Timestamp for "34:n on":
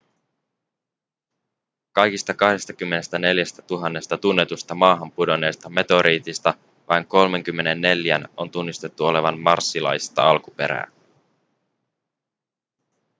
7.05-8.51